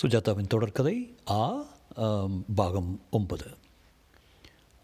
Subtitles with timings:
[0.00, 0.94] சுஜாதாவின் தொடர்கதை
[1.30, 1.42] ஆ
[2.54, 3.48] பாகம் ஒன்பது.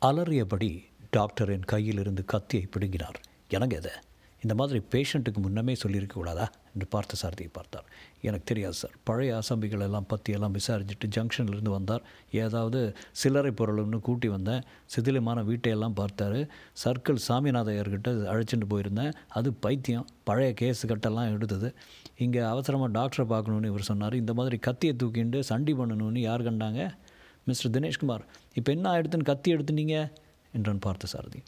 [0.03, 0.71] அலறியபடி
[1.11, 3.19] டாக்டர் என் கையில் இருந்து கத்தியை பிடுங்கினார்.
[3.49, 3.93] எனக்கு எதை
[4.46, 6.45] இந்த மாதிரி பேஷண்ட்டுக்கு முன்னமே சொல்லியிருக்க கூடாதா?
[6.72, 7.87] என்று பார்த்த சாரதியை பார்த்தார்.
[8.21, 8.93] எனக்கு தெரியாது சார்.
[9.04, 12.03] பழைய அசம்பிகள் எல்லாம் பற்றி எல்லாம் விசாரிச்சுட்டு ஜங்ஷன்லேருந்து வந்தார்.
[12.45, 12.80] ஏதாவது
[13.12, 14.62] சில்லறை பொருள்னு கூட்டி வந்தேன்.
[14.96, 16.39] சிதிலமான வீட்டையெல்லாம் பார்த்தார்.
[16.85, 19.12] சர்க்கிள் சாமிநாதையர்கிட்ட அழைச்சிட்டு போயிருந்தேன்.
[19.29, 20.07] அது பைத்தியம்.
[20.25, 21.75] பழைய கேஸு கட்டெல்லாம் எடுத்தது.
[22.18, 24.14] இங்கே அவசரமாக டாக்டரை பார்க்கணுன்னு இவர் சொன்னார்.
[24.14, 26.90] இந்த மாதிரி கத்தியை தூக்கிண்டு சண்டி பண்ணணும்னு யார் கண்டாங்க?
[27.44, 28.25] மிஸ்டர் தினேஷ்குமார்.
[28.54, 30.13] இப்போ என்ன ஆகிடுதுன்னு கத்தி எடுத்துனீங்க
[30.53, 31.43] என்றான் பார்த்த சாரதி.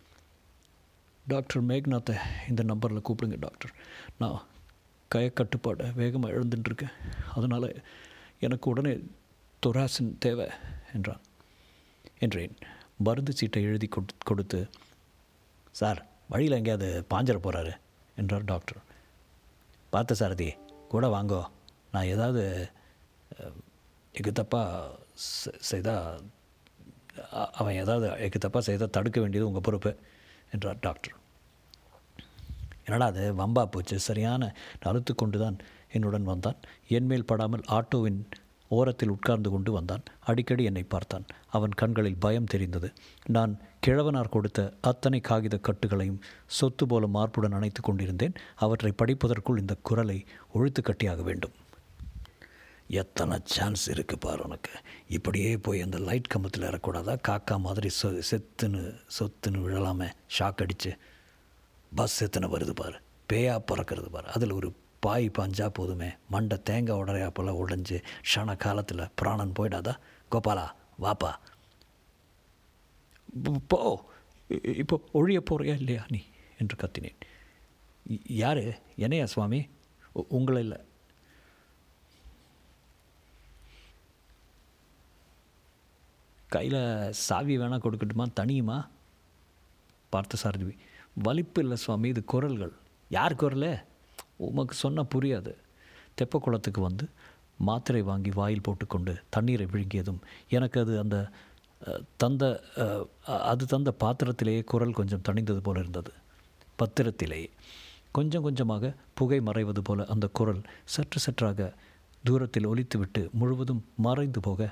[1.32, 2.14] டாக்டர் மேக்நாத்தை
[2.50, 3.72] இந்த நம்பரில் கூப்பிடுங்க டாக்டர்.
[4.20, 4.38] நான்
[5.10, 6.94] கயக்கட்டுப்பாடை வேகமாக எழுந்துட்டுருக்கேன்.
[7.36, 7.68] அதனால்
[8.46, 8.92] எனக்கு உடனே
[9.62, 10.46] தொராசின் தேவை
[10.96, 11.22] என்றான்.
[12.24, 12.54] என்றேன்.
[13.06, 13.88] மருந்து சீட்டை எழுதி
[14.30, 14.60] கொடுத்து
[15.80, 16.00] சார்
[16.32, 17.72] வழியில் எங்கேயாவது பாஞ்சிட போகிறாரு
[18.20, 18.80] என்றார் டாக்டர்.
[19.92, 20.48] பார்த்த சாரதி
[20.94, 21.42] கூட வாங்கோ.
[21.92, 22.42] நான் ஏதாவது
[24.14, 24.66] எக்கு தப்பாக
[25.70, 26.26] செய்தால்
[27.60, 29.92] அவன் ஏதாவது எக்கு தப்பாக செய்தால் தடுக்க வேண்டியது உங்கள் பொறுப்பு
[30.54, 31.16] என்றார் டாக்டர்.
[32.88, 34.52] என்னடா அது வம்பா போச்சு சரியான
[34.90, 35.56] அழுத்து கொண்டு தான்
[35.96, 36.60] என்னுடன் வந்தான்.
[36.96, 38.20] என்மேல் படாமல் ஆட்டோவின்
[38.70, 40.02] ஓரத்தில் உட்கார்ந்து கொண்டு வந்தான்.
[40.30, 41.26] அடிக்கடி என்னை பார்த்தான்.
[41.56, 42.88] அவன் கண்களில் பயம் தெரிந்தது.
[43.26, 43.52] நான்
[43.86, 46.20] கிழவனார் கொடுத்த அத்தனை காகித கட்டுகளையும்
[46.58, 48.36] சொத்து போல மார்புடன் அணைத்து கொண்டிருந்தேன்.
[48.64, 50.18] அவற்றை படிப்பதற்குள் இந்த குரலை
[50.52, 51.56] ஒழுத்து கட்டியாக வேண்டும்.
[53.00, 54.74] எத்தனை சான்ஸ் இருக்குது பாரு உனக்கு?
[55.08, 58.82] இப்படியே போய் அந்த லைட் கம்பத்தில் இறக்கூடாதா காக்கா மாதிரி சொ செத்துன்னு
[59.18, 60.10] சொத்துன்னு விழலாமே.
[60.38, 60.92] ஷாக் அடித்து
[61.94, 63.02] பஸ் எத்தனை வருது பார்?
[63.32, 64.26] பேயா பறக்கிறது பார்.
[64.26, 66.10] அதில் ஒரு பாய் பாஞ்சா போதுமே.
[66.30, 68.02] மண்டை தேங்காய் உடறையா போல் உடைஞ்சு
[68.34, 69.96] ஷன காலத்தில் பிராணன் போயிடாதா?
[70.30, 70.70] கோபாலா
[71.02, 71.34] வாப்பா.
[73.74, 76.22] போ- இப்போ ஒழிய போகிறியா இல்லையா நீ?
[76.58, 77.16] என்று கத்தினேன்.
[78.26, 78.78] யார்?
[78.96, 79.68] என்னையா சுவாமி?
[80.12, 80.78] உ- உங்களை இல்லை.
[86.48, 88.26] கையில் சாவி வேணால் கொடுக்கட்டுமா?
[88.40, 88.88] தனியுமா?
[90.08, 90.78] பார்த்த சாரதிவி
[91.26, 92.74] வலிப்பு இல்லை சுவாமி இது குரல்கள்.
[93.16, 93.70] யார் குரல்?
[94.48, 95.52] உமக்கு சொன்னால் புரியாது.
[96.18, 97.04] தெப்ப குளத்துக்கு வந்து
[97.68, 100.20] மாத்திரை வாங்கி வாயில் போட்டுக்கொண்டு தண்ணீரை விழுங்கியதும்
[100.56, 101.16] எனக்கு அது அந்த
[102.22, 102.44] தந்த
[103.50, 106.12] அது தந்த பாத்திரத்திலேயே குரல் கொஞ்சம் தணிந்தது போல இருந்தது.
[106.80, 107.48] பத்திரத்திலேயே
[108.16, 110.62] கொஞ்சம் கொஞ்சமாக புகை மறைவது போல அந்த குரல்
[110.94, 111.68] சற்று சற்றாக
[112.24, 114.70] தூரத்தில் ஒலித்துவிட்டு முழுவதும் மறைந்து போக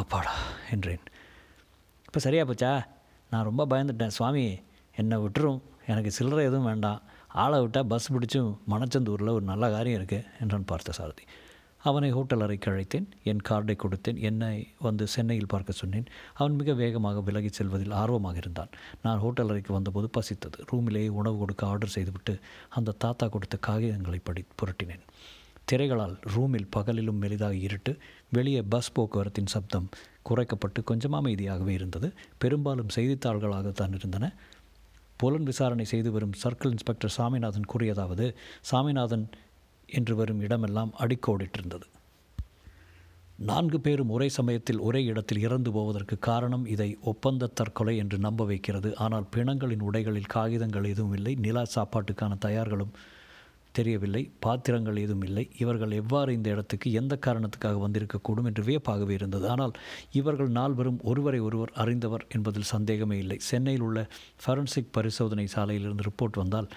[0.00, 0.34] அப்பாடா
[0.74, 1.04] என்றேன்.
[2.06, 2.72] இப்போ சரியா போச்சா?
[3.32, 4.16] நான் ரொம்ப பயந்துட்டேன்.
[4.18, 4.44] சுவாமி
[4.96, 5.60] என்னை விட்டுரும்.
[5.86, 7.00] எனக்கு சில்லறை எதுவும் வேண்டாம்.
[7.42, 8.38] ஆளை விட்டால் பஸ் பிடிச்சி
[8.72, 11.24] மணச்சந்தூரில் ஒரு நல்ல காரியம் இருக்குது என்றான் பார்த்த சாரதி.
[11.88, 13.06] அவனை ஹோட்டல் அறைக்கு அழைத்தேன்.
[13.30, 14.18] என் கார்டை கொடுத்தேன்.
[14.20, 16.06] என்னை வந்து சென்னையில் பார்க்க சொன்னேன்.
[16.34, 18.70] அவன் மிக வேகமாக விலகிச் செல்வதில் ஆர்வமாக இருந்தான்.
[19.02, 20.58] நான் ஹோட்டல் அறைக்கு வந்தபோது பசித்தது.
[20.72, 25.04] ரூமிலேயே உணவு கொடுக்க ஆர்டர் செய்துவிட்டு அந்த தாத்தா கொடுத்த காகிதங்களை படி புரட்டினேன்.
[25.72, 27.92] திரைகளால் ரூமில் பகலிலும் மெலிதாக இருட்டு
[28.30, 29.88] வெளியே பஸ் போக்குவரத்தின் சப்தம்
[30.28, 32.12] குறைக்கப்பட்டு கொஞ்சமாக அமைதியாகவே இருந்தது.
[32.38, 34.32] பெரும்பாலும் செய்தித்தாள்களாகத்தான் இருந்தன.
[35.16, 38.26] புலன் விசாரணை செய்து வரும் சர்க்கிள் இன்ஸ்பெக்டர் சாமிநாதன் கூறியதாவது
[38.70, 39.26] சாமிநாதன்
[39.88, 41.86] என்று வரும் இடமெல்லாம் அடிக்கோடிட்டிருந்தது.
[43.48, 48.90] நான்கு பேரும் ஒரே சமயத்தில் ஒரே இடத்தில் இறந்து போவதற்கு காரணம் இதை ஒப்பந்த தற்கொலை என்று நம்ப வைக்கிறது.
[48.96, 51.34] ஆனால் பிணங்களின் உடைகளில் காகிதங்கள் எதுவும் இல்லை.
[51.34, 52.92] நிலா சாப்பாட்டுக்கான தயார்களும்
[53.78, 55.44] தெரியவில்லை பாத்திரங்கள் ஏதும் இல்லை.
[55.62, 59.46] இவர்கள் எவ்வாறு இந்த இடத்துக்கு எந்த காரணத்துக்காக வந்திருக்கக்கூடும் என்று வியப்பாகவே இருந்தது.
[59.48, 59.74] ஆனால்
[60.20, 63.38] இவர்கள் நால்வரும் ஒருவரை ஒருவர் அறிந்தவர் என்பதில் சந்தேகமே இல்லை.
[63.50, 64.02] சென்னையில் உள்ள
[64.44, 66.70] ஃபரன்சிக் பரிசோதனை சாலையிலிருந்து ரிப்போர்ட் வந்தால்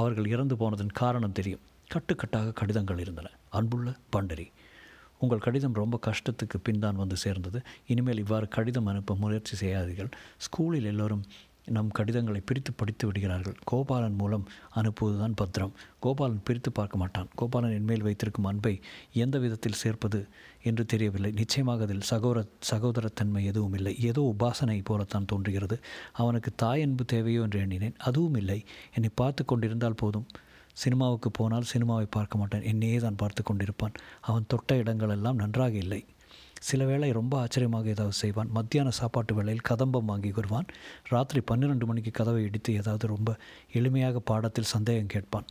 [0.00, 1.64] அவர்கள் இறந்து போனதன் காரணம் தெரியும்.
[1.90, 3.30] கட்டுக்கட்டாக கடிதங்கள் இருந்தன.
[3.58, 4.48] அன்புள்ள பண்டரி
[5.24, 7.58] உங்கள் கடிதம் ரொம்ப கஷ்டத்துக்கு பின் தான் வந்து சேர்ந்தது.
[7.86, 10.10] இனிமேல் இவ்வாறு கடிதம் அனுப்ப முயற்சி செய்யாதீர்கள்.
[10.46, 11.22] ஸ்கூலில் எல்லோரும்
[11.66, 13.56] நம் கடிதங்களை பிரித்து படித்து விடுகிறார்கள்.
[13.70, 15.72] கோபாலன் மூலம் அனுப்புவதுதான் பத்திரம்.
[16.02, 17.28] கோபாலன் பிரித்து பார்க்க மாட்டான்.
[17.40, 18.80] கோபாலன் என்மேல் வைத்திருக்கும் அன்பை
[19.12, 20.28] எந்த விதத்தில் சேர்ப்பது
[20.62, 21.30] என்று தெரியவில்லை.
[21.30, 23.98] நிச்சயமாக அதில் சகோதர சகோதரத்தன்மை எதுவும் இல்லை.
[24.00, 25.80] ஏதோ உபாசனை போலத்தான் தோன்றுகிறது.
[26.12, 27.96] அவனுக்கு தாய் அன்பு தேவையோ என்று எண்ணினேன்.
[27.98, 28.64] அதுவும் இல்லை.
[28.94, 30.26] என்னை பார்த்து கொண்டிருந்தால் போதும்.
[30.72, 32.62] சினிமாவுக்கு போனால் சினிமாவை பார்க்க மாட்டேன்.
[32.62, 33.94] என்னையே தான் பார்த்து கொண்டிருப்பான்.
[34.20, 36.04] அவன் தொட்ட இடங்களெல்லாம் நன்றாக இல்லை.
[36.62, 38.50] சில வேளை ரொம்ப ஆச்சரியமாக ஏதாவது செய்வான்.
[38.50, 40.68] மத்தியான சாப்பாட்டு வேளையில் கதம்பம் வாங்கி வருவான்.
[41.08, 43.30] ராத்திரி பன்னிரெண்டு மணிக்கு கதவை இடித்து ஏதாவது ரொம்ப
[43.72, 45.48] எளிமையாக பாடத்தில் சந்தேகம் கேட்பான்.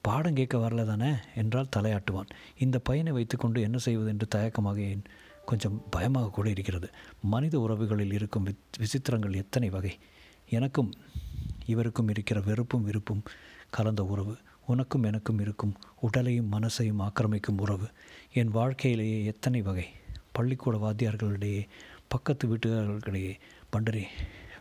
[0.00, 1.10] பாடம் கேட்க வரல தானே?
[1.34, 2.30] என்றால் தலையாட்டுவான்.
[2.58, 5.02] இந்த பையனை வைத்துக்கொண்டு என்ன செய்வது என்று தயக்கமாக ஏன்
[5.44, 6.88] கொஞ்சம் பயமாக கூட இருக்கிறது.
[7.22, 9.98] மனித உறவுகளில் இருக்கும் வித் விசித்திரங்கள் எத்தனை வகை?
[10.48, 10.92] எனக்கும்
[11.66, 13.22] இவருக்கும் இருக்கிற வெறுப்பும் விருப்பும்
[13.70, 14.36] கலந்த உறவு
[14.66, 17.88] உனக்கும் எனக்கும் இருக்கும் உடலையும் மனசையும் ஆக்கிரமிக்கும் உறவு
[18.32, 19.86] என் வாழ்க்கையிலேயே எத்தனை வகை?
[20.32, 21.62] பள்ளிக்கூட வாத்தியார்களிடையே
[22.08, 23.34] பக்கத்து வீட்டுக்காரர்களிடையே.
[23.72, 24.04] பண்டரே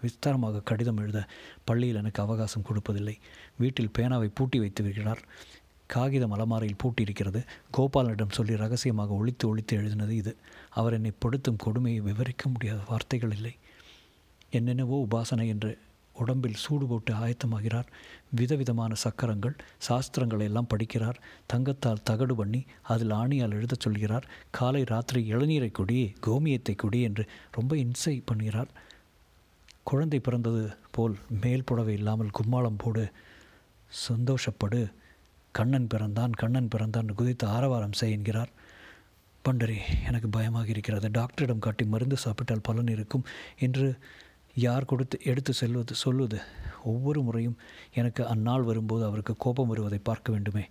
[0.04, 1.20] விஸ்தாரமாக கடிதம் எழுத
[1.66, 3.16] பள்ளியில் எனக்கு அவகாசம் கொடுப்பதில்லை.
[3.58, 5.24] வீட்டில் பேனாவை பூட்டி வைத்து வைக்கிறார்
[5.88, 7.42] காகிதம் அலமாரையில் பூட்டியிருக்கிறது.
[7.78, 10.34] கோபாலனிடம் சொல்லி ரகசியமாக ஒழித்து ஒழித்து எழுதினது இது.
[10.70, 13.54] அவர் என்னை படுத்தும் கொடுமையை விவரிக்க முடியாத வார்த்தைகள் இல்லை.
[14.50, 15.72] என்னென்னவோ உபாசனை என்று
[16.24, 17.90] உடம்பில் சூடு போட்டு ஆயத்தமாகிறார்.
[18.40, 19.56] விதவிதமான சக்கரங்கள்
[19.88, 21.18] சாஸ்திரங்களை எல்லாம் படிக்கிறார்.
[21.46, 22.62] தங்கத்தால் தகடு பண்ணி
[22.94, 24.28] அதில் ஆணியால் எழுதச் சொல்கிறார்.
[24.52, 28.72] காலை ராத்திரி இளநீரை கொடி கோமியத்தை கொடி என்று ரொம்ப இன்சை பண்ணுகிறார்.
[29.84, 33.06] குழந்தை பிறந்தது போல் மேல் புடவை இல்லாமல் கும்மாளம் போடு
[34.08, 34.82] சந்தோஷப்படு.
[35.56, 38.52] கண்ணன் பிறந்தான் கண்ணன் பிறந்தான் குதித்து ஆரவாரம் செய் என்கிறார்.
[39.46, 39.78] பண்டரி
[40.08, 41.08] எனக்கு பயமாக இருக்கிறது.
[41.12, 43.26] டாக்டரிடம் காட்டி மருந்து சாப்பிட்டால் பலன் இருக்கும்
[43.66, 43.88] என்று
[44.66, 46.38] யார் கொடுத்து எடுத்து செல்வது சொல்வது?
[46.92, 47.58] ஒவ்வொரு முறையும்
[48.00, 50.64] எனக்கு அந்நாள் வரும்போது அவருக்கு கோபம் வருவதை பார்க்க வேண்டுமே.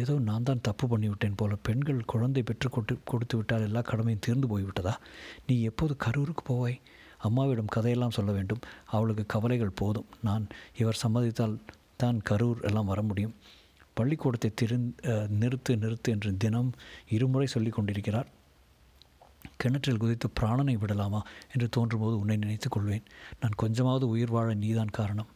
[0.00, 1.52] ஏதோ நான் தான் தப்பு பண்ணிவிட்டேன் போல.
[1.66, 4.94] பெண்கள் குழந்தை பெற்று கொட்டு கொடுத்து விட்டால் எல்லா கடமையும் தீர்ந்து போய்விட்டதா?
[5.48, 6.78] நீ எப்போது கரூருக்கு போவாய்?
[7.28, 8.64] அம்மாவிடம் கதையெல்லாம் சொல்ல வேண்டும்.
[8.96, 10.08] அவளுக்கு கவலைகள் போதும்.
[10.28, 10.44] நான்
[10.80, 11.56] இவர் சம்மதித்தால்
[12.02, 13.36] தான் கரூர் எல்லாம் வர முடியும்.
[13.98, 14.76] பள்ளிக்கூடத்தை திரு
[15.42, 16.68] நிறுத்து நிறுத்து என்று தினம்
[17.16, 18.28] இருமுறை சொல்லி கொண்டிருக்கிறார்.
[19.58, 21.22] கிணற்றில் குதித்து பிராணனை விடலாமா
[21.52, 23.02] என்று தோன்றும்போது உன்னை நினைத்து கொள்வேன்.
[23.40, 25.26] நான் கொஞ்சமாவது உயிர் வாழ நீதான் காரணம்.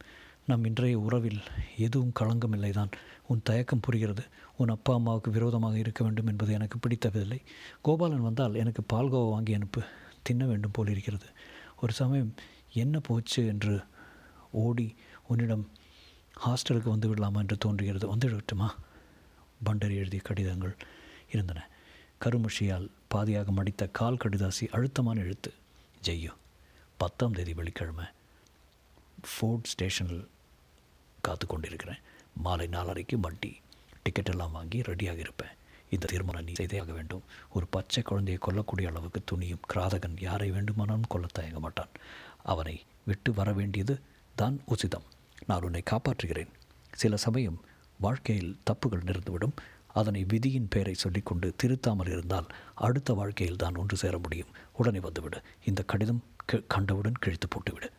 [0.45, 1.41] நம் இன்றைய உறவில்
[1.77, 2.89] எதுவும் களங்கமில்லை தான்
[3.27, 4.23] உன் தயக்கம் புரிகிறது.
[4.57, 7.39] உன் அப்பா அம்மாவுக்கு விரோதமாக இருக்க வேண்டும் என்பது எனக்கு பிடித்ததில்லை.
[7.81, 9.81] கோபாலன் வந்தால் எனக்கு பால்கோவா வாங்கி அனுப்பு.
[10.21, 11.25] தின்ன வேண்டும் போல் இருக்கிறது.
[11.81, 12.33] ஒரு சமயம்
[12.73, 13.83] என்ன போச்சு என்று
[14.51, 14.95] ஓடி
[15.27, 15.69] உன்னிடம்
[16.45, 18.15] ஹாஸ்டலுக்கு வந்து விடலாமா என்று தோன்றுகிறது.
[18.15, 18.69] வந்துவிடட்டுமா?
[19.65, 20.75] பண்டரி எழுதிய கடிதங்கள்
[21.31, 21.69] இருந்தன.
[22.25, 25.51] கருமுஷியால் பாதியாக மடித்த கால் கடிதாசி அழுத்தமான எழுத்து.
[26.03, 26.33] ஜெய்யோ
[27.01, 28.05] பத்தாம் தேதி வெள்ளிக்கிழமை
[29.31, 30.23] ஃபோர்ட் ஸ்டேஷனில்
[31.25, 32.01] காத்து கொண்டிருக்கிறேன்.
[32.45, 33.51] மாலை நாலரைக்கு வண்டி
[34.03, 35.53] டிக்கெட் எல்லாம் வாங்கி ரெடியாக இருப்பேன்.
[35.89, 37.23] இந்த தீர்மானம் நீ செய்தே ஆக வேண்டும்.
[37.55, 41.93] ஒரு பச்சை குழந்தையை கொல்லக்கூடிய அளவுக்கு துணியும் கிராதகன் யாரை வேண்டுமானாலும் கொல்ல தயங்க மாட்டான்.
[42.53, 43.95] அவனை விட்டு வர வேண்டியது
[44.35, 45.07] தான் உசிதம்.
[45.47, 46.51] நான் உன்னை காப்பாற்றுகிறேன்.
[47.01, 47.59] சில சமயம்
[47.99, 49.55] வாழ்க்கையில் தப்புகள் நிறந்துவிடும்.
[49.93, 52.47] அதனை விதியின் பெயரை சொல்லிக்கொண்டு திருத்தாமல் இருந்தால்
[52.87, 54.53] அடுத்த வாழ்க்கையில் தான் ஒன்று சேர முடியும்.
[54.73, 55.39] உடனே வந்துவிடு.
[55.65, 56.21] இந்த கடிதம்
[56.67, 57.89] கண்டவுடன் கிழித்து போட்டுவிடு.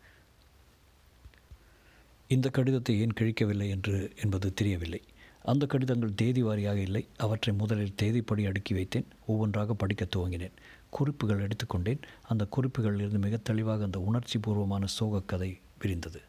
[2.34, 5.00] இந்த கடிதத்தை ஏன் கிழிக்கவில்லை என்று என்பது தெரியவில்லை.
[5.42, 7.02] அந்த கடிதங்கள் தேதி வாரியாக இல்லை.
[7.16, 9.08] அவற்றை முதலில் தேதிப்படி அடுக்கி வைத்தேன்.
[9.26, 10.54] ஒவ்வொன்றாக படிக்க துவங்கினேன்.
[10.90, 15.50] குறிப்புகள் எடுத்துக்கொண்டேன் அந்த குறிப்புகளிலிருந்து மிக தெளிவாக அந்த உணர்ச்சி பூர்வமான சோகக்கதை
[15.82, 16.20] விரிந்தது.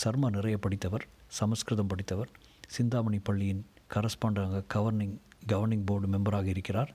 [0.00, 1.04] சர்மா நிறைய படித்தவர்
[1.38, 2.30] சமஸ்கிருதம் படித்தவர்
[2.68, 3.62] சிந்தாமணி பள்ளியின்
[3.94, 5.16] கரஸ்பாண்டாக கவர்னிங்
[5.48, 6.94] கவர்னிங் போர்டு மெம்பராக இருக்கிறார்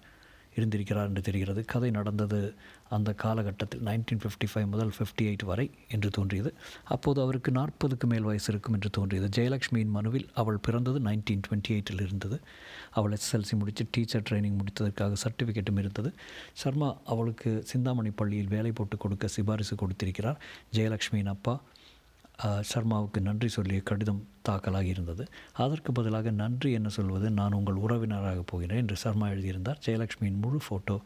[0.56, 1.66] இருந்திருக்கிறார் என்று தெரிகிறது.
[1.66, 2.54] கதை நடந்தது
[2.90, 6.54] அந்த காலகட்டத்தில் நைன்டீன் ஃபிஃப்டி ஃபைவ் முதல் ஃபிஃப்டி எயிட் வரை என்று தோன்றியது.
[6.84, 9.28] அப்போது அவருக்கு நாற்பதுக்கு மேல் வயசு இருக்கும் என்று தோன்றியது.
[9.38, 12.40] ஜெயலக்ஷ்மியின் மனுவில் அவள் பிறந்தது நைன்டீன் டுவெண்ட்டி எயிட்டில் இருந்தது.
[12.92, 16.13] அவள் எஸ்எஸ்எல்சி முடித்து டீச்சர் ட்ரைனிங் முடித்ததற்காக சர்டிஃபிகேட்டும் இருந்தது.
[16.54, 20.42] சர்மா அவளுக்கு சிந்தாமணி பள்ளியில் வேலை போட்டு கொடுக்க சிபாரிசு கொடுத்திருக்கிறார்.
[20.74, 21.62] ஜெயலக்ஷ்மியின் அப்பா
[22.71, 25.24] சர்மாவுக்கு நன்றி சொல்லிய கடிதம் தாக்கலாகி இருந்தது.
[25.63, 29.81] அதற்கு பதிலாக நன்றி என்ன சொல்வது நான் உங்கள் உறவினராக போகிறேன் என்று சர்மா எழுதியிருந்தார்.
[29.85, 30.97] ஜெயலக்ஷ்மியின் முழு ஃபோட்டோ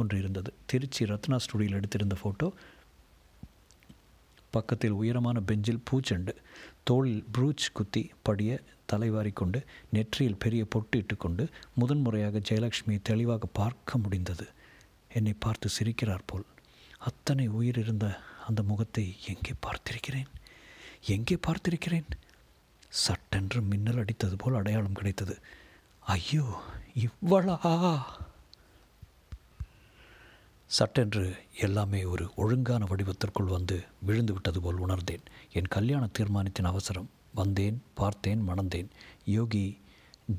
[0.00, 0.50] ஒன்று இருந்தது.
[0.66, 2.48] திருச்சி ரத்னா ஸ்டுடியோவில் எடுத்திருந்த ஃபோட்டோ
[4.56, 6.32] பக்கத்தில் உயரமான பெஞ்சில் பூச்செண்டு
[6.88, 8.60] தோளில் ப்ரூச் குத்தி படிய
[8.90, 9.58] தலைவாரி கொண்டு
[9.96, 11.44] நெற்றியில் பெரிய பொட்டு இட்டுக்கொண்டு
[11.80, 14.46] முதன்முறையாக ஜெயலக்ஷ்மியை தெளிவாக பார்க்க முடிந்தது.
[15.18, 16.46] என்னை பார்த்து சிரிக்கிறார் போல்.
[17.08, 18.06] அத்தனை உயிர் இருந்த
[18.48, 20.28] அந்த முகத்தை எங்கே பார்த்திருக்கிறேன்?
[21.06, 22.04] எங்கே பார்த்திருக்கிறேன்?
[22.88, 25.38] சட்டென்று மின்னல் அடித்தது போல் அடையாளம் கிடைத்தது.
[26.00, 26.60] ஐயோ
[26.98, 28.02] இவ்வளா?
[30.66, 35.22] சட்டென்று எல்லாமே ஒரு ஒழுங்கான வடிவத்திற்குள் வந்து விழுந்து விட்டது போல் உணர்ந்தேன்.
[35.52, 37.10] என் கல்யாண தீர்மானத்தின் அவசரம்.
[37.34, 38.88] வந்தேன் பார்த்தேன் மணந்தேன்.
[39.24, 39.78] யோகி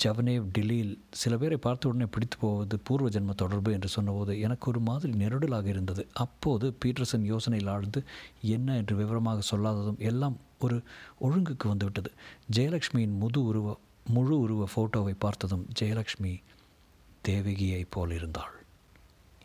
[0.04, 4.80] ஜவனேவ் டில்லியில் சில பேரை பார்த்த உடனே பிடித்து போவது பூர்வ ஜென்ம தொடர்பு என்று சொன்னபோது எனக்கு ஒரு
[4.80, 6.08] மாதிரி நெருடலாக இருந்தது.
[6.14, 8.04] அப்போது பீட்டர்சன் யோசனையில் ஆழ்ந்து
[8.42, 8.76] என்ன?
[8.76, 10.84] என்று விவரமாக சொல்லாததும் எல்லாம் ஒரு
[11.20, 12.12] ஒழுங்குக்கு வந்துவிட்டது.
[12.56, 16.42] ஜெயலக்ஷ்மியின் முது உருவ முழு உருவ ஃபோட்டோவை பார்த்ததும் ஜெயலக்ஷ்மி
[17.28, 18.64] தேவகியைப் போல் இருந்தாள்.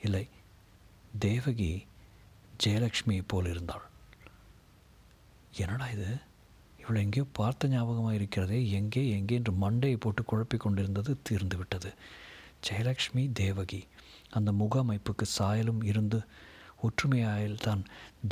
[0.03, 0.29] இல்லை
[1.19, 1.87] தேவகி
[2.65, 3.83] ஜெயலக்ஷ்மியைப் போல் இருந்தாள்.
[5.57, 6.25] என்னடா இது?
[6.87, 11.90] இவளை எங்கேயோ பார்த்த ஞாபகமாக இருக்கிறதே எங்கே எங்கே என்று மண்டையை போட்டு குழப்பிக் கொண்டிருந்தது தீர்ந்து விட்டது.
[12.66, 13.81] ஜெயலக்ஷ்மி தேவகி.
[14.31, 16.19] அந்த முக அமைப்புக்கு சாயலும் இருந்து
[16.87, 17.83] ஒற்றுமையாயில் தான்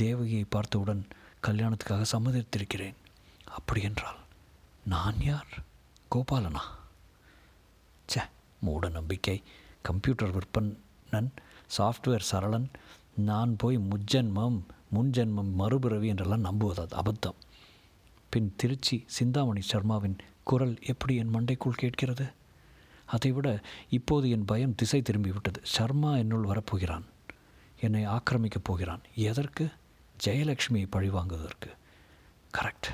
[0.03, 1.03] தேவகியை பார்த்தவுடன்
[1.47, 2.97] கல்யாணத்துக்காக சம்மதித்திருக்கிறேன்.
[3.59, 4.21] அப்படி என்றால்
[4.85, 5.53] நான் யார்?
[6.11, 6.65] கோபாலனா?
[8.09, 8.23] சே
[8.61, 9.37] மூட நம்பிக்கை.
[9.83, 11.31] கம்ப்யூட்டர் விற்பனன்
[11.79, 12.69] சாஃப்ட்வேர் சரளன்.
[13.31, 14.61] நான் போய் முஜ்ஜன்மம்
[14.95, 17.39] முன்ஜென்மம் மறுபிறவி என்றெல்லாம் நம்புவது அபத்தம்.
[18.35, 22.27] பின் திருச்சி சிந்தாமணி சர்மாவின் குரல் எப்படி என் மண்டைக்குள் கேட்கிறது?
[23.05, 25.61] அதைவிட இப்போது என் பயம் திசை திரும்பிவிட்டது.
[25.63, 27.05] சர்மா என்னுள் வரப்போகிறான்.
[27.81, 29.01] என்னை ஆக்கிரமிக்கப் போகிறான்.
[29.15, 29.69] எதற்கு?
[30.25, 31.71] ஜெயலக்ஷ்மியை பழிவாங்குவதற்கு
[32.59, 32.89] கரெக்ட்.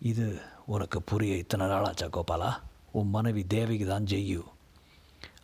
[0.00, 2.52] இது உனக்கு புரிய இத்தனை நாளாச்சா கோபாலா?
[2.90, 4.42] உன் மனைவி தேவிக்கு தான் ஜெய்யு.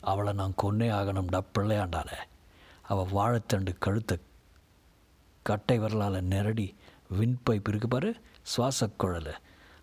[0.00, 2.20] அவளை நான் கொன்னே ஆகணும்டா பிள்ளையாண்டானே
[2.82, 4.18] அவள் வாழைத்தண்டு கழுத்தை
[5.42, 6.74] கட்டை வரலால் நெரடி
[7.08, 9.34] விண்பைப் இருக்கு பாரு சுவாச குழல்.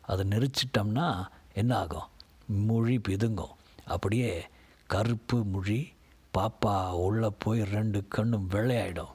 [0.01, 2.07] அதை நெரிச்சிட்டோம்னா என்ன ஆகும்?
[2.45, 3.53] மொழி பிதுங்கும்.
[3.85, 4.47] அப்படியே
[4.87, 5.93] கருப்பு மொழி
[6.37, 9.13] பாப்பா உள்ளே போய் ரெண்டு கண்ணும் வெள்ளையாயிடும்.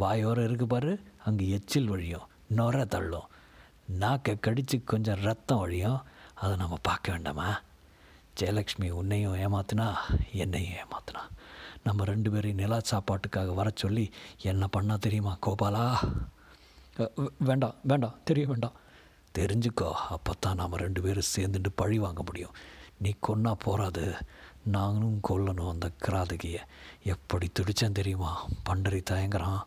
[0.00, 2.26] வாயோரம் இருக்கு பாரு அங்கே எச்சில் வழியும்
[2.56, 3.28] நொர தள்ளும்.
[3.86, 6.02] நாக்கை கடித்து கொஞ்சம் ரத்தம் வழியும்.
[6.34, 7.60] அதை நம்ம பார்க்க வேண்டாமா?
[8.40, 9.94] ஜெயலக்ஷ்மி உன்னையும் ஏமாத்தினா
[10.32, 11.20] என்னையும் ஏமாத்தினா.
[11.84, 15.98] நம்ம ரெண்டு பேரையும் நிலா சாப்பாட்டுக்காக வர சொல்லி என்ன பண்ணால் தெரியுமா கோபாலா?
[17.38, 18.76] வேண்டாம் வேண்டாம் தெரிய வேண்டாம்
[19.38, 22.54] தெரிஞ்சுக்கோ அப்போ தான் நாம் ரெண்டு பேரும் சேர்ந்துட்டு பழி வாங்க முடியும்.
[22.98, 24.04] நீ கொன்னா போகாது
[24.62, 26.60] நானும் கொல்லணும் அந்த கிராதகியை.
[27.02, 28.32] எப்படி துடித்தேன் தெரியுமா?
[28.68, 29.62] பண்டரி தயங்குறான்.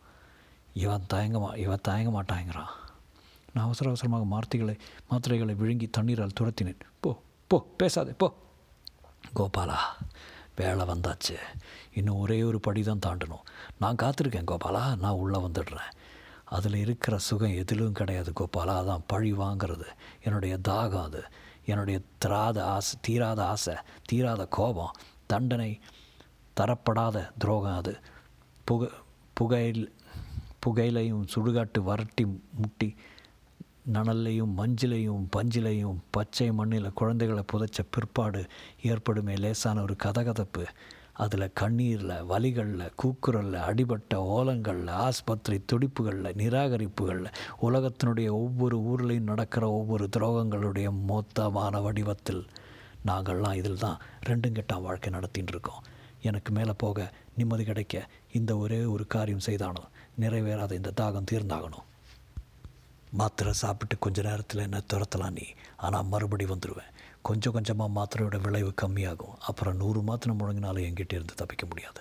[0.74, 2.72] இவன் தயங்க மா இவன் தயங்க மாட்டாங்கிறான்.
[3.52, 4.78] நான் அவசர அவசரமாக மார்த்திகளை
[5.10, 6.80] மாத்திரைகளை விழுங்கி தண்ணீரால் துரத்தினேன்.
[7.00, 8.34] போ போ பேசாதே போ.
[9.36, 9.78] கோபாலா
[10.56, 11.36] வேலை வந்தாச்சு.
[11.92, 13.46] இன்னும் ஒரே ஒரு படி தான் தாண்டணும்.
[13.78, 14.96] நான் காத்திருக்கேன் கோபாலா.
[14.96, 15.90] நான் உள்ளே வந்துடுறேன்.
[16.50, 18.70] அதில் இருக்கிற சுகம் எதிலும் கிடையாது கோபாலா.
[18.80, 19.86] அதான் பழி வாங்கிறது.
[20.22, 21.24] என்னுடைய தாகம் அது.
[21.64, 23.74] என்னுடைய திராத ஆசை தீராத ஆசை
[24.04, 24.92] தீராத கோபம்
[25.26, 25.80] தண்டனை
[26.60, 27.98] தரப்படாத துரோகம் அது.
[28.64, 28.90] புக
[29.34, 29.94] புகையில்
[30.66, 32.94] புகையிலையும் சுடுகாட்டு வரட்டி முட்டி
[33.92, 38.46] நனல்லையும் மஞ்சிலையும் பஞ்சிலையும் பச்சை மண்ணில் குழந்தைகளை புதைச்ச பிற்பாடு
[38.82, 40.64] ஏற்படுமே லேசான ஒரு கதகதப்பு.
[41.18, 50.90] அதில் கண்ணீரில் வலிகளில் கூக்குரலில் அடிபட்ட ஓலங்களில் ஆஸ்பத்திரி துடிப்புகளில் நிராகரிப்புகளில் உலகத்தினுடைய ஒவ்வொரு ஊர்லேயும் நடக்கிற ஒவ்வொரு துரோகங்களுடைய
[51.08, 52.46] மொத்தமான வடிவத்தில்
[53.06, 55.82] நாங்கள்லாம் இதில் தான் ரெண்டும் கெட்டான் வாழ்க்கை நடத்தின்னு இருக்கோம்
[56.22, 59.82] எனக்கு மேலே போக நிம்மதி கிடைக்க இந்த ஒரே ஒரு காரியம் செய்தானோ?
[60.20, 61.86] நிறைவேறாத இந்த தாகம் தீர்ந்தாகணும்.
[63.10, 65.46] மாத்திரை சாப்பிட்டு கொஞ்ச நேரத்தில் என்ன துரத்தலாம் நீ?
[65.76, 66.90] ஆனால் மறுபடி வந்துடுவேன்
[67.28, 69.34] கொஞ்சம் கொஞ்சமாக மாத்திரையோட விளைவு கம்மியாகும்.
[69.38, 72.00] அப்புறம் நூறு மாத்திரை முழங்கினாலும் என்கிட்ட இருந்து தப்பிக்க முடியாது.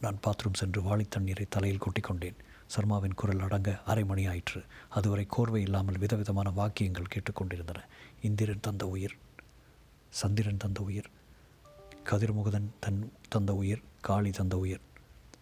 [0.00, 2.34] நான் பாத்ரூம் சென்று வாளி தண்ணீரை தலையில் கொட்டிக்கொண்டேன்
[2.66, 4.62] சர்மாவின் குரல் அடங்க அரை மணி ஆயிற்று.
[4.88, 7.84] அதுவரை கோர்வை இல்லாமல் விதவிதமான வாக்கியங்கள் கேட்டுக்கொண்டிருந்தன
[8.22, 9.16] இந்திரன் தந்த உயிர்.
[10.08, 11.10] சந்திரன் தந்த உயிர்.
[12.04, 13.82] கதிர்முகதன் தன் தந்த உயிர்.
[14.00, 14.80] காளி தந்த உயிர்.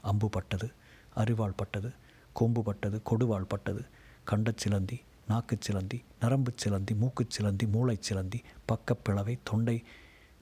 [0.02, 0.72] அம்பு பட்டது.
[1.16, 1.92] அரிவாள் பட்டது.
[2.32, 3.02] கொம்பு பட்டது.
[3.10, 3.84] கொடுவாள் பட்டது.
[4.24, 5.02] கண்ட சிலந்தி.
[5.28, 9.84] நாக்குச் சிலந்தி நரம்புச் சிலந்தி மூக்குச் சிலந்தி மூளை சிலந்தி பக்கப்பிளவை தொண்டை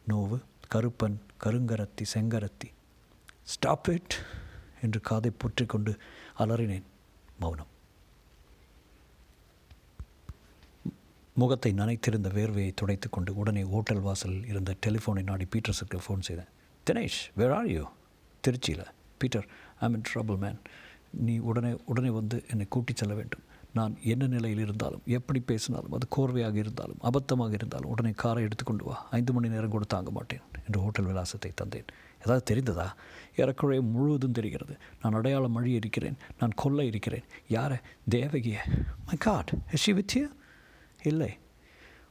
[0.09, 0.41] நோவு
[0.75, 2.69] கருப்பன் கருங்கரத்தி செங்கரத்தி.
[3.45, 4.15] ஸ்டாப் இட்
[4.83, 5.99] என்று காதை புற்றி கொண்டு
[6.39, 6.83] அலறினேன்
[7.41, 7.71] மௌனம்.
[11.35, 16.49] முகத்தை நனைத்திருந்த வேர்வையை துடைத்து கொண்டு உடனே ஓட்டல் வாசலில் இருந்த டெலிஃபோனை நாடி பீட்டர்ஸுக்கு ஃபோன் செய்தேன்.
[16.91, 17.89] தினேஷ் வேர் ஆர் யூ
[18.47, 18.87] திருச்சியில்.
[19.19, 19.49] Peter
[19.81, 20.59] I mean trouble man
[21.11, 23.41] நீ உடனே உடனே வந்து என்னை கூட்டி செல்ல வேண்டும்.
[23.75, 29.09] நான் என்ன நிலையில் இருந்தாலும் எப்படி பேசினாலும் அது கோர்வையாக இருந்தாலும் அபத்தமாக இருந்தாலும் உடனே காரை எடுத்துக்கொண்டு வா.
[29.11, 31.87] ஐந்து மணி நேரம் கூட தாங்க மாட்டேன் என்று ஹோட்டல் விலாசத்தை தந்தேன்.
[32.21, 32.93] ஏதாவது தெரிந்ததா?
[33.37, 34.77] ஏறக்குறைய முழுவதும் தெரிகிறது.
[35.03, 36.17] நான் அடையாளம் மழி இருக்கிறேன்.
[36.39, 37.23] நான் கொல்ல இருக்கிறேன்.
[37.49, 37.77] யாரை?
[38.09, 38.65] தேவகிய.
[39.07, 40.31] மை காட் ஷி வித்
[41.03, 41.39] இல்லை.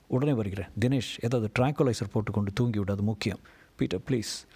[0.08, 0.68] உடனே வருகிறேன்.
[0.80, 3.40] தினேஷ் ஏதாவது ட்ராங்குலைசர் போட்டுக்கொண்டு தூங்கிவிடு அது முக்கியம்.
[3.76, 4.48] Peter please.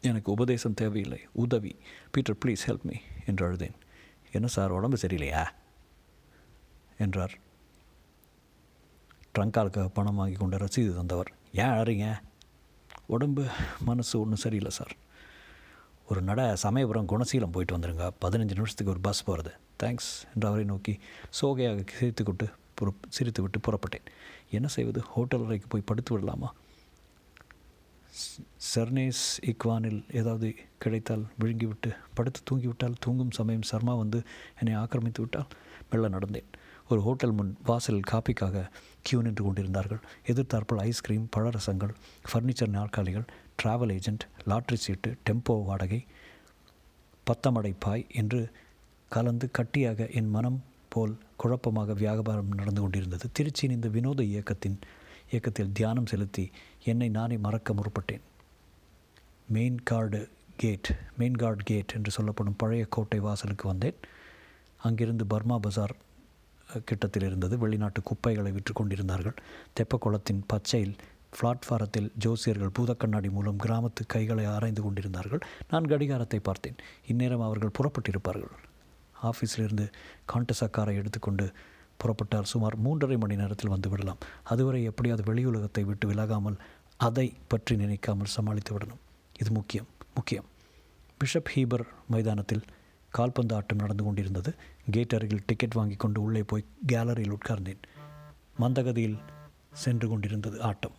[0.00, 1.20] எனக்கு உபதேசம் தேவையில்லை.
[1.32, 1.76] உதவி.
[2.10, 2.94] பீட்டர் ப்ளீஸ் ஹெல்ப் மீ
[3.26, 3.74] என்று அழுதேன்.
[4.32, 5.46] என்ன சார் உடம்பு சரியில்லையா?
[7.02, 7.34] என்றார்.
[9.34, 11.30] ட்ரங்காலுக்காக பணம் வாங்கி கொண்ட ரசீது தந்தவர்.
[11.52, 12.06] ஏன் அழறீங்க?
[13.06, 13.44] உடம்பு
[13.80, 14.94] மனசு ஒன்றும் சரியில்லை சார்.
[16.08, 20.10] ஒரு நட சமயபுரம் குணசீலம் போயிட்டு வந்துடுங்க பதினஞ்சு நிமிஷத்துக்கு ஒரு பஸ் போகிறது தேங்க்ஸ்.
[20.34, 20.94] என்று அவரை நோக்கி
[21.40, 24.06] சோகையாக சிரித்துக்கொண்டு புற சிரித்து விட்டு புறப்பட்டேன்.
[24.50, 25.00] என்ன செய்வது?
[25.14, 26.50] ஹோட்டல் அறைக்கு போய் படுத்து விடலாமா?
[28.74, 34.18] செர்னேஸ் இக்வானில் ஏதாவது கிடைத்தால் விழுங்கிவிட்டு படுத்து தூங்கிவிட்டால் தூங்கும் சமயம் சர்மா வந்து
[34.62, 35.50] என்னை ஆக்கிரமித்து விட்டால்?
[35.90, 36.50] மெல்ல நடந்தேன்.
[36.92, 38.64] ஒரு ஹோட்டல் முன் வாசலில் காப்பிக்காக
[39.06, 40.00] கியூ நின்று கொண்டிருந்தார்கள்.
[40.30, 41.92] எதிர்த்தாற்போல் ஐஸ்கிரீம் பழரசங்கள்
[42.28, 43.26] ஃபர்னிச்சர் நாற்காலிகள்
[43.60, 46.00] டிராவல் ஏஜென்ட் லாட்ரி சீட்டு டெம்போ வாடகை
[47.26, 48.40] பத்தமடை பாய் என்று
[49.10, 50.58] கலந்து கட்டியாக என் மனம்
[50.94, 53.26] போல் குழப்பமாக வியாபாரம் நடந்து கொண்டிருந்தது.
[53.36, 54.78] திருச்சியின் இந்த வினோத இயக்கத்தின்
[55.30, 56.44] இயக்கத்தில் தியானம் செலுத்தி
[56.90, 58.24] என்னை நானே மறக்க முற்பட்டேன்.
[59.54, 60.20] Main guard
[60.62, 63.98] gate main guard gate என்று சொல்லப்படும் பழைய கோட்டை வாசலுக்கு வந்தேன்.
[64.86, 65.94] அங்கிருந்து பர்மா பஜார்
[66.78, 67.58] கிட்டத்தில் இருந்தது.
[67.58, 69.34] வெளிநாட்டு குப்பைகளை விற்று கொண்டிருந்தார்கள்.
[69.80, 70.94] தெப்பக்குளத்தின் பச்சையில்
[71.40, 75.40] பிளாட்ஃபாரத்தில் ஜோசியர்கள் பூதக்கண்ணாடி மூலம் கிராமத்து கைகளை ஆராய்ந்து கொண்டிருந்தார்கள்.
[75.68, 76.74] நான் கடிகாரத்தை பார்த்தேன்.
[77.06, 78.54] இந்நேரம் அவர்கள் புறப்பட்டிருப்பார்கள்.
[79.22, 79.92] ஆஃபீஸிலிருந்து
[80.32, 81.52] காண்டசக்காரை எடுத்துக்கொண்டு
[81.96, 84.18] புறப்பட்டால் சுமார் மூன்றரை மணி நேரத்தில் வந்து விடலாம்.
[84.42, 86.56] அதுவரை எப்படியாவது வெளியுலகத்தை விட்டு விலகாமல்
[86.96, 89.02] அதை பற்றி நினைக்காமல் சமாளித்து விடணும்.
[89.40, 89.86] இது முக்கியம்.
[90.14, 90.44] முக்கியம்.
[91.20, 92.62] பிஷப் ஹீபர் மைதானத்தில்
[93.08, 94.54] கால்பந்து ஆட்டம் நடந்து கொண்டிருந்தது.
[94.90, 97.82] கேட் அருகில் டிக்கெட் வாங்கி கொண்டு உள்ளே போய் கேலரியில் உட்கார்ந்தேன்.
[98.60, 99.18] மந்தகதியில்
[99.72, 100.96] சென்று கொண்டிருந்தது ஆட்டம்.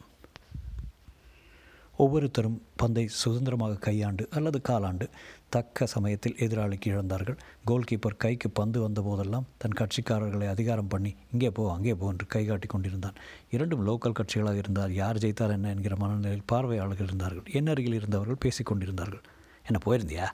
[2.00, 5.10] ஒவ்வொருத்தரும் பந்தை சுதந்திரமாக கையாண்டு அல்லது காலாண்டு
[5.50, 7.38] தக்க சமயத்தில் எதிராளிக்கு இழந்தார்கள்.
[7.70, 12.46] கோல்கீப்பர் கைக்கு பந்து வந்த போதெல்லாம் தன் கட்சிக்காரர்களை அதிகாரம் பண்ணி இங்கே போ அங்கே போ என்று கை
[12.46, 13.14] காட்டி கொண்டிருந்தான்.
[13.50, 17.46] இரண்டும் லோக்கல் கட்சிகளாக இருந்தால் யார் ஜெயித்தார் என்ன என்கிற மனநிலையில் பார்வையாளர்கள் இருந்தார்கள்.
[17.52, 19.22] என் அருகில் இருந்தவர்கள் பேசிக் கொண்டிருந்தார்கள்.
[19.66, 20.28] என்ன போயிருந்தியா?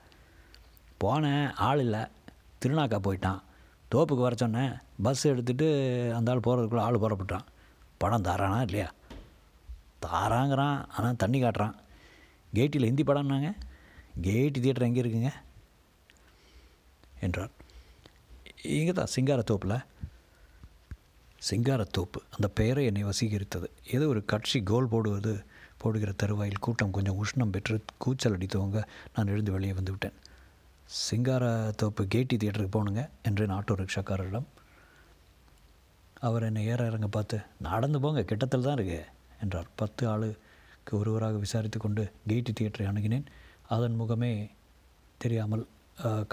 [1.03, 2.09] போனேன் ஆள் இல்லை.
[2.65, 3.39] திருநாக்கா போயிட்டான்.
[3.95, 4.73] தோப்புக்கு வர சொன்னேன்.
[5.01, 5.67] பஸ் எடுத்துகிட்டு
[6.11, 7.45] அந்த ஆள் போகிறதுக்குள்ளே ஆள் போகிறப்பட்டான்
[7.97, 8.93] படம் தாரானா இல்லையா?
[10.05, 10.89] தாராங்கிறான்.
[10.89, 11.75] ஆனால் தண்ணி காட்டுறான்.
[12.53, 13.49] கேட்டில் ஹிந்தி படம்னாங்க.
[14.21, 15.31] கேட்டி தியேட்டர் எங்கே இருக்குங்க?
[17.19, 17.51] என்றார்.
[18.61, 19.77] இங்கே தான் சிங்காரத்தோப்பில்.
[21.49, 22.19] சிங்காரத்தோப்பு.
[22.31, 23.67] அந்த பெயரை என்னை வசீகரித்தது.
[23.91, 25.45] ஏதோ ஒரு கட்சி கோல் போடுவது
[25.77, 28.79] போடுகிற தருவாயில் கூட்டம் கொஞ்சம் உஷ்ணம் பெற்று கூச்சல் அடித்தவங்க
[29.15, 30.18] நான் எழுந்து வெளியே வந்துவிட்டேன்
[30.97, 34.47] சிங்காரத்தோப்பு கேட்டி தியேட்டருக்கு போகணுங்க என்றேன் ஆட்டோ ரிக்ஷாக்காரரிடம்
[36.27, 39.01] அவர் என்னை ஏற இறங்க பார்த்து நடந்து போங்க கிட்டத்தில் தான் இருக்கு
[39.43, 39.67] என்றார்.
[39.81, 43.27] பத்து ஆளுக்கு ஒருவராக விசாரித்து கொண்டு கேட்டி தியேட்டரை அணுகினேன்.
[43.75, 44.31] அதன் முகமே
[45.23, 45.63] தெரியாமல்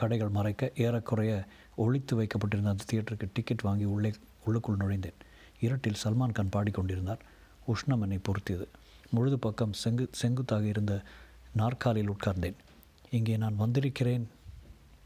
[0.00, 1.32] கடைகள் மறைக்க ஏறக்குறைய
[1.84, 4.12] ஒழித்து வைக்கப்பட்டிருந்த அந்த தியேட்டருக்கு டிக்கெட் வாங்கி உள்ளே
[4.46, 5.18] உள்ளுக்குள் நுழைந்தேன்.
[5.66, 7.22] இருட்டில் சல்மான் கான் பாடிக்கொண்டிருந்தார்.
[7.72, 8.66] உஷ்ணம் என்னை பொருத்தியது
[9.14, 10.94] முழுது பக்கம் செங்கு செங்குத்தாக இருந்த
[11.60, 12.58] நாற்காலியில் உட்கார்ந்தேன்.
[13.18, 14.26] இங்கே நான் வந்திருக்கிறேன்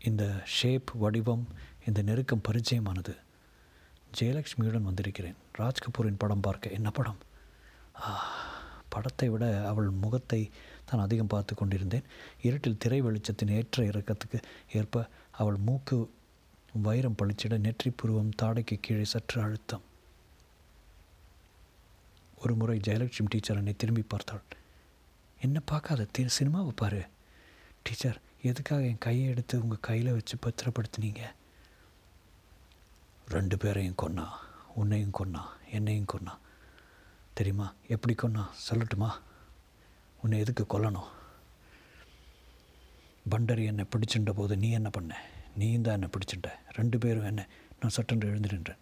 [0.04, 1.46] இந்த ஷேப் வடிவம்
[1.86, 3.14] இந்த நெருக்கம் பரிச்சயமானது.
[4.18, 5.34] ஜெயலக்ஷ்மியுடன் வந்திருக்கிறேன்.
[5.58, 6.70] ராஜ் கபூரின் படம் பார்க்க.
[6.70, 7.18] என்ன படம்?
[8.88, 10.50] படத்தை விட அவள் முகத்தை
[10.84, 12.08] தான் அதிகம் பார்த்து கொண்டிருந்தேன்.
[12.42, 14.38] இருட்டில் திரை வெளிச்சத்தின் ஏற்ற இறக்கத்துக்கு
[14.72, 16.10] ஏற்ப அவள் மூக்கு
[16.82, 19.84] வைரம் பளிச்சிட நெற்றி புருவம் தாடைக்கு கீழே சற்று அழுத்தம்.
[22.36, 24.42] ஒரு முறை ஜெயலட்சுமி டீச்சர் என்னை திரும்பி பார்த்தாள்.
[25.40, 27.02] என்ன பார்க்காத தி சினிமாவை பாரு.
[27.90, 31.18] டீச்சர் எதுக்காக என் கையை எடுத்து உங்கள் கையில் வச்சு பத்திரப்படுத்துனீங்க?
[33.28, 34.28] ரெண்டு பேரையும் கொன்னா
[34.74, 36.36] உன்னையும் கொன்னா என்னையும் கொன்னா.
[37.34, 37.74] தெரியுமா?
[37.88, 38.46] எப்படி கொன்னா?
[38.70, 39.10] சொல்லட்டுமா?
[40.22, 41.08] உன்னை எதுக்கு கொல்லணும்?
[43.30, 45.20] பண்டரி என்னை பிடிச்சின்ற போது நீ என்ன பண்ண?
[45.56, 46.50] நீயும் தான் என்னை பிடிச்சிட்ட.
[46.72, 47.46] ரெண்டு பேரும் என்ன?
[47.80, 48.76] நான் சட்டென்று எழுந்து நின்றேன்.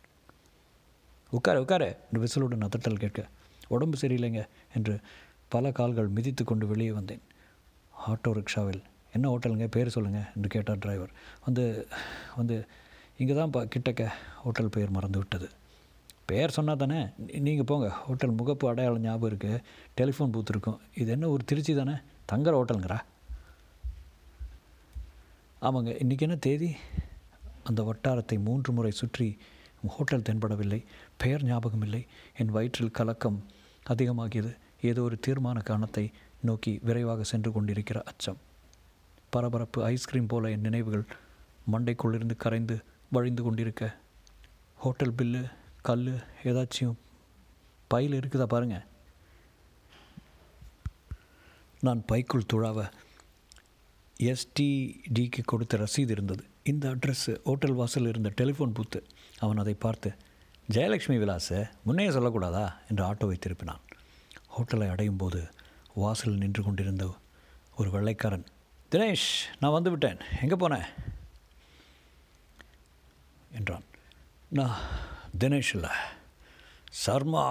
[1.31, 1.97] உட்காரு உட்காரு.
[2.12, 3.29] என்று விசிலுடன் அதட்டல் கேட்க.
[3.68, 5.01] உடம்பு சரியில்லைங்க என்று
[5.49, 7.23] பல கால்கள் மிதித்து கொண்டு வெளியே வந்தேன்.
[8.07, 9.66] ஆட்டோ ரிக்ஷாவில் என்ன ஹோட்டலுங்க?
[9.66, 11.12] பேர் சொல்லுங்கள் என்று கேட்டார் டிரைவர்.
[11.44, 11.88] வந்து
[12.37, 12.66] வந்து
[13.16, 14.03] இங்கே தான் பா கிட்டக்க
[14.42, 15.49] ஹோட்டல் பெயர் மறந்து விட்டது.
[16.27, 17.09] பெயர் சொன்னால் தானே?
[17.47, 17.88] நீங்கள் போங்க.
[17.88, 19.62] ஹோட்டல் முகப்பு அடையாளம் ஞாபகம் இருக்குது
[20.01, 20.81] டெலிஃபோன் பூத் இருக்கும்.
[20.94, 21.94] இது என்ன ஒரு திருச்சி தானே?
[22.33, 22.99] தங்குற ஹோட்டலுங்கிறா?
[25.62, 25.92] ஆமாங்க.
[26.03, 26.77] இன்றைக்கி என்ன தேதி?
[27.64, 29.38] அந்த வட்டாரத்தை மூன்று முறை சுற்றி
[29.87, 30.85] ஹோட்டல் தென்படவில்லை.
[31.16, 32.07] பெயர் ஞாபகம் இல்லை.
[32.37, 33.44] என் வயிற்றில் கலக்கம்
[33.87, 34.53] அதிகமாகியது.
[34.83, 38.38] ஏதோ ஒரு தீர்மான காரணத்தை நோக்கி விரைவாக சென்று கொண்டிருக்கிற அச்சம்.
[39.31, 41.07] பரபரப்பு ஐஸ்கிரீம் போல என் நினைவுகள்
[41.73, 43.97] மண்டைக்குள்ளிருந்து கரைந்து வழிந்து கொண்டிருக்க.
[44.77, 45.51] ஹோட்டல் பில்லு
[45.83, 46.95] கல் ஏதாச்சும்
[47.88, 48.85] பையில் இருக்குதா பாருங்கள்
[51.81, 52.91] நான் பைக்குள் துழாவ
[54.21, 56.45] எஸ்டிடிக்கு கொடுத்த ரசீது இருந்தது.
[56.62, 59.07] இந்த அட்ரஸ் ஹோட்டல் வாசல் இருந்த டெலிஃபோன் பூத்து
[59.38, 60.14] அவன் அதை பார்த்து
[60.73, 62.73] ஜெயலக்ஷ்மி விலாசை முன்னையே சொல்லக்கூடாதா?
[62.88, 63.83] என்று ஆட்டோவை திருப்பினான்.
[64.57, 65.41] ஹோட்டலை அடையும் போது
[65.95, 67.14] வாசலில் நின்று கொண்டிருந்த
[67.77, 68.47] ஒரு வெள்ளைக்காரன்
[68.90, 70.18] தினேஷ் நான் வந்து விட்டேன்.
[70.42, 70.87] எங்கே போனேன்
[73.53, 73.85] என்றான்.
[74.48, 74.81] நான்
[75.38, 75.90] தினேஷ் இல்லை.
[76.90, 77.46] சர்மா.